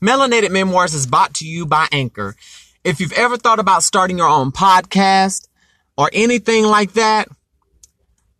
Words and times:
Melanated 0.00 0.50
Memoirs 0.50 0.92
is 0.94 1.06
brought 1.06 1.34
to 1.34 1.46
you 1.46 1.64
by 1.64 1.88
Anchor. 1.90 2.36
If 2.84 3.00
you've 3.00 3.12
ever 3.12 3.36
thought 3.36 3.58
about 3.58 3.82
starting 3.82 4.18
your 4.18 4.28
own 4.28 4.52
podcast 4.52 5.48
or 5.96 6.10
anything 6.12 6.64
like 6.64 6.92
that, 6.92 7.28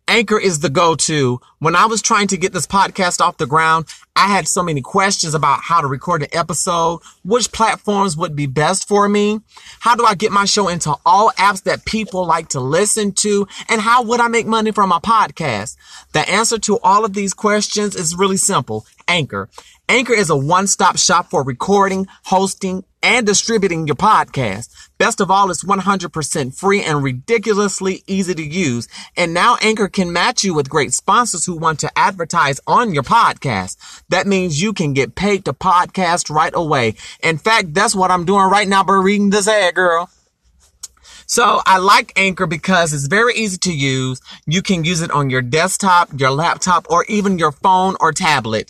Anchor 0.09 0.39
is 0.39 0.59
the 0.59 0.69
go-to. 0.69 1.41
When 1.59 1.75
I 1.75 1.85
was 1.85 2.01
trying 2.01 2.27
to 2.27 2.37
get 2.37 2.53
this 2.53 2.65
podcast 2.65 3.19
off 3.19 3.37
the 3.37 3.45
ground, 3.45 3.87
I 4.15 4.27
had 4.27 4.47
so 4.47 4.63
many 4.63 4.81
questions 4.81 5.33
about 5.33 5.59
how 5.61 5.81
to 5.81 5.87
record 5.87 6.23
an 6.23 6.29
episode, 6.31 7.01
which 7.25 7.51
platforms 7.51 8.15
would 8.15 8.33
be 8.33 8.45
best 8.45 8.87
for 8.87 9.09
me, 9.09 9.41
how 9.79 9.95
do 9.95 10.05
I 10.05 10.15
get 10.15 10.31
my 10.31 10.45
show 10.45 10.69
into 10.69 10.95
all 11.05 11.31
apps 11.31 11.63
that 11.63 11.83
people 11.83 12.25
like 12.25 12.47
to 12.49 12.61
listen 12.61 13.11
to, 13.13 13.47
and 13.67 13.81
how 13.81 14.01
would 14.03 14.21
I 14.21 14.29
make 14.29 14.47
money 14.47 14.71
from 14.71 14.89
my 14.89 14.99
podcast? 14.99 15.75
The 16.13 16.27
answer 16.29 16.57
to 16.59 16.79
all 16.79 17.03
of 17.03 17.13
these 17.13 17.33
questions 17.33 17.93
is 17.95 18.15
really 18.15 18.37
simple. 18.37 18.85
Anchor. 19.09 19.49
Anchor 19.89 20.13
is 20.13 20.29
a 20.29 20.37
one-stop 20.37 20.97
shop 20.97 21.29
for 21.29 21.43
recording, 21.43 22.07
hosting, 22.23 22.85
and 23.07 23.25
distributing 23.25 23.87
your 23.87 23.95
podcast. 23.95 24.67
Best 24.97 25.21
of 25.21 25.31
all, 25.31 25.49
it's 25.49 25.63
100% 25.63 26.53
free 26.53 26.83
and 26.83 27.01
ridiculously 27.01 28.03
easy 28.05 28.35
to 28.35 28.43
use. 28.43 28.89
And 29.15 29.33
now 29.33 29.55
Anchor 29.61 29.87
can 29.87 30.11
match 30.11 30.43
you 30.43 30.53
with 30.53 30.69
great 30.69 30.93
sponsors 30.93 31.45
who 31.45 31.55
want 31.55 31.79
to 31.79 31.97
advertise 31.97 32.59
on 32.67 32.93
your 32.93 33.03
podcast. 33.03 34.03
That 34.09 34.27
means 34.27 34.61
you 34.61 34.73
can 34.73 34.91
get 34.91 35.15
paid 35.15 35.45
to 35.45 35.53
podcast 35.53 36.29
right 36.29 36.51
away. 36.53 36.95
In 37.23 37.37
fact, 37.37 37.73
that's 37.73 37.95
what 37.95 38.11
I'm 38.11 38.25
doing 38.25 38.49
right 38.49 38.67
now 38.67 38.83
by 38.83 38.95
reading 38.95 39.29
this 39.29 39.47
ad, 39.47 39.75
girl. 39.75 40.09
So 41.27 41.61
I 41.65 41.77
like 41.77 42.11
Anchor 42.17 42.45
because 42.45 42.93
it's 42.93 43.07
very 43.07 43.35
easy 43.35 43.57
to 43.59 43.73
use. 43.73 44.19
You 44.45 44.61
can 44.61 44.83
use 44.83 45.01
it 45.01 45.11
on 45.11 45.29
your 45.29 45.41
desktop, 45.41 46.09
your 46.19 46.31
laptop, 46.31 46.87
or 46.89 47.05
even 47.07 47.39
your 47.39 47.53
phone 47.53 47.95
or 48.01 48.11
tablet. 48.11 48.69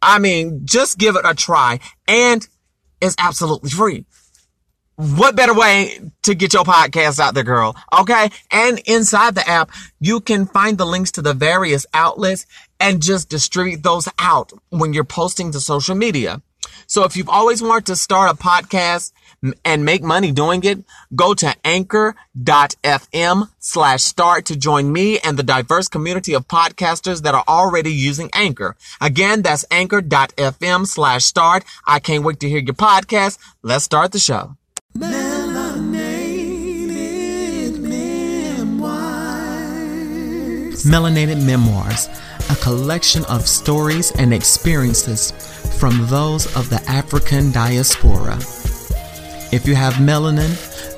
I 0.00 0.20
mean, 0.20 0.60
just 0.66 0.98
give 0.98 1.16
it 1.16 1.22
a 1.24 1.34
try 1.34 1.80
and 2.06 2.46
it's 3.02 3.16
absolutely 3.18 3.70
free. 3.70 4.06
What 4.96 5.34
better 5.36 5.54
way 5.54 5.98
to 6.22 6.34
get 6.34 6.52
your 6.52 6.64
podcast 6.64 7.18
out 7.18 7.34
there, 7.34 7.42
girl? 7.42 7.74
Okay. 7.98 8.30
And 8.50 8.78
inside 8.86 9.34
the 9.34 9.48
app, 9.48 9.70
you 10.00 10.20
can 10.20 10.46
find 10.46 10.78
the 10.78 10.86
links 10.86 11.10
to 11.12 11.22
the 11.22 11.34
various 11.34 11.84
outlets 11.92 12.46
and 12.78 13.02
just 13.02 13.28
distribute 13.28 13.82
those 13.82 14.08
out 14.18 14.52
when 14.70 14.92
you're 14.92 15.04
posting 15.04 15.50
to 15.52 15.60
social 15.60 15.94
media. 15.94 16.40
So 16.86 17.04
if 17.04 17.16
you've 17.16 17.28
always 17.28 17.62
wanted 17.62 17.86
to 17.86 17.96
start 17.96 18.30
a 18.30 18.34
podcast 18.36 19.12
and 19.64 19.84
make 19.84 20.02
money 20.02 20.32
doing 20.32 20.62
it, 20.64 20.84
go 21.14 21.34
to 21.34 21.54
anchor.fm 21.64 23.48
slash 23.58 24.02
start 24.02 24.44
to 24.46 24.56
join 24.56 24.92
me 24.92 25.18
and 25.18 25.38
the 25.38 25.42
diverse 25.42 25.88
community 25.88 26.34
of 26.34 26.46
podcasters 26.48 27.22
that 27.22 27.34
are 27.34 27.44
already 27.48 27.92
using 27.92 28.30
Anchor. 28.32 28.76
Again, 29.00 29.42
that's 29.42 29.64
anchor.fm 29.70 30.86
slash 30.86 31.24
start. 31.24 31.64
I 31.86 31.98
can't 31.98 32.24
wait 32.24 32.40
to 32.40 32.48
hear 32.48 32.58
your 32.58 32.74
podcast. 32.74 33.38
Let's 33.62 33.84
start 33.84 34.12
the 34.12 34.18
show. 34.18 34.56
Melanated 40.84 41.44
Memoirs. 41.44 42.08
A 42.52 42.56
collection 42.56 43.24
of 43.30 43.48
stories 43.48 44.12
and 44.18 44.34
experiences 44.34 45.30
from 45.78 46.06
those 46.08 46.54
of 46.54 46.68
the 46.68 46.82
African 46.86 47.50
diaspora. 47.50 48.36
If 49.50 49.66
you 49.66 49.74
have 49.74 49.94
melanin, 49.94 50.52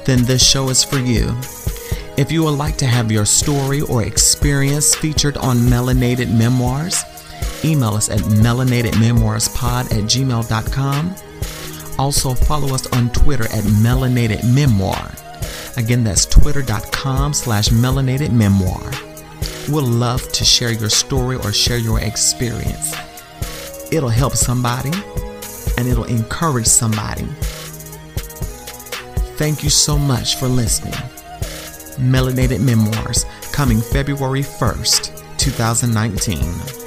then 0.05 0.25
this 0.25 0.45
show 0.45 0.69
is 0.69 0.83
for 0.83 0.99
you. 0.99 1.33
If 2.17 2.33
you 2.33 2.43
would 2.43 2.59
like 2.59 2.77
to 2.79 2.87
have 2.87 3.13
your 3.13 3.25
story 3.25 3.83
or 3.83 4.03
experience 4.03 4.97
featured 4.97 5.37
on 5.37 5.59
Melanated 5.59 6.37
Memoirs, 6.37 7.05
email 7.65 7.95
us 7.95 8.11
at 8.11 8.19
melanatedmemoirspod 8.19 9.93
at 9.93 10.05
gmail.com. 10.11 11.15
Also 12.01 12.35
follow 12.35 12.75
us 12.75 12.89
on 12.89 13.11
Twitter 13.11 13.45
at 13.45 13.63
Melanated 13.85 14.43
Memoir. 14.53 15.13
Again, 15.77 16.03
that's 16.03 16.27
twitter.com 16.27 17.33
slash 17.33 17.69
melanated 17.69 18.33
memoir. 18.33 18.94
We'd 19.69 19.81
love 19.81 20.31
to 20.33 20.45
share 20.45 20.73
your 20.73 20.91
story 20.91 21.37
or 21.37 21.51
share 21.51 21.79
your 21.79 21.99
experience. 21.99 22.95
It'll 23.91 24.11
help 24.11 24.35
somebody 24.35 24.93
and 25.79 25.89
it'll 25.89 26.05
encourage 26.05 26.67
somebody. 26.67 27.25
Thank 29.37 29.65
you 29.65 29.71
so 29.71 29.97
much 29.97 30.37
for 30.37 30.49
listening. 30.49 30.93
Melanated 31.99 32.61
Memoirs 32.61 33.25
coming 33.53 33.81
February 33.81 34.43
1st, 34.43 35.39
2019. 35.39 36.84